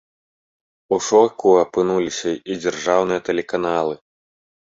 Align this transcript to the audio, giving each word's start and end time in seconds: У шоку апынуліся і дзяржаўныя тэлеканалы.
У 0.95 0.97
шоку 1.07 1.51
апынуліся 1.65 2.31
і 2.53 2.57
дзяржаўныя 2.63 3.25
тэлеканалы. 3.27 3.95